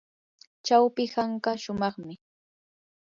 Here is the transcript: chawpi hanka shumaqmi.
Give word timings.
chawpi 0.65 1.03
hanka 1.13 1.51
shumaqmi. 1.63 2.13